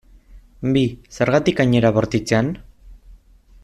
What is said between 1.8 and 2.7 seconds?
era bortitzean?